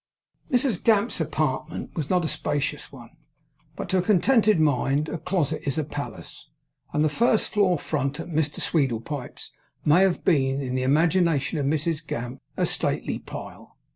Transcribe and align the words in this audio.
Mrs 0.49 0.83
Gamp's 0.83 1.21
apartment 1.21 1.95
was 1.95 2.09
not 2.09 2.25
a 2.25 2.27
spacious 2.27 2.91
one, 2.91 3.11
but, 3.75 3.87
to 3.89 3.99
a 3.99 4.01
contented 4.01 4.59
mind, 4.59 5.07
a 5.07 5.19
closet 5.19 5.61
is 5.63 5.77
a 5.77 5.83
palace; 5.83 6.49
and 6.91 7.05
the 7.05 7.07
first 7.07 7.49
floor 7.49 7.77
front 7.77 8.19
at 8.19 8.25
Mr 8.27 8.59
Sweedlepipe's 8.59 9.51
may 9.85 10.01
have 10.01 10.25
been, 10.25 10.59
in 10.59 10.73
the 10.73 10.81
imagination 10.81 11.59
of 11.59 11.67
Mrs 11.67 12.03
Gamp, 12.07 12.41
a 12.57 12.65
stately 12.65 13.19
pile. 13.19 13.77